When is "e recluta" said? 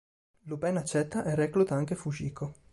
1.25-1.75